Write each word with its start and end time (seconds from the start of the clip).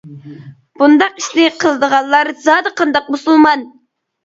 بۇنداق 0.81 1.19
ئىشنى 1.21 1.45
قىلىدىغانلار 1.61 2.33
زادى 2.49 2.75
قانداق 2.83 3.15
مۇسۇلمان؟؟؟. 3.19 3.65